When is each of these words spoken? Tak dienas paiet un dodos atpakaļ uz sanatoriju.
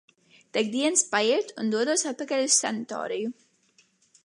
Tak 0.57 0.71
dienas 0.75 1.03
paiet 1.11 1.53
un 1.65 1.69
dodos 1.77 2.05
atpakaļ 2.13 2.49
uz 2.49 2.59
sanatoriju. 2.65 3.33